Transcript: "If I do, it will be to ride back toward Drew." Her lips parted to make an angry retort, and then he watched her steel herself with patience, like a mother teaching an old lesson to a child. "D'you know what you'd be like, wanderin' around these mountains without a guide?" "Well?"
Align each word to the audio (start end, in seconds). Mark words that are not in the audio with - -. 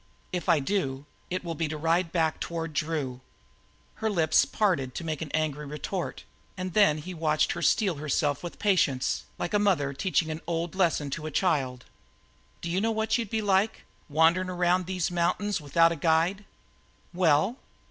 "If 0.33 0.49
I 0.49 0.59
do, 0.59 1.05
it 1.29 1.43
will 1.43 1.53
be 1.53 1.67
to 1.67 1.77
ride 1.77 2.11
back 2.11 2.39
toward 2.39 2.73
Drew." 2.73 3.21
Her 3.97 4.09
lips 4.09 4.45
parted 4.45 4.95
to 4.95 5.03
make 5.03 5.21
an 5.21 5.29
angry 5.31 5.67
retort, 5.67 6.23
and 6.57 6.73
then 6.73 6.97
he 6.97 7.13
watched 7.13 7.51
her 7.51 7.61
steel 7.61 7.97
herself 7.97 8.41
with 8.41 8.57
patience, 8.57 9.25
like 9.37 9.53
a 9.53 9.59
mother 9.59 9.93
teaching 9.93 10.31
an 10.31 10.41
old 10.47 10.73
lesson 10.73 11.11
to 11.11 11.27
a 11.27 11.29
child. 11.29 11.85
"D'you 12.61 12.81
know 12.81 12.89
what 12.89 13.19
you'd 13.19 13.29
be 13.29 13.43
like, 13.43 13.83
wanderin' 14.09 14.49
around 14.49 14.87
these 14.87 15.11
mountains 15.11 15.61
without 15.61 15.91
a 15.91 15.95
guide?" 15.95 16.45
"Well?" 17.13 17.57